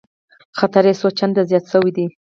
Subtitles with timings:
[0.57, 2.05] خطر یې څو چنده زیات شوی دی